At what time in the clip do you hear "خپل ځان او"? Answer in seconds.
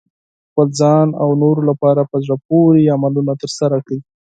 0.49-1.29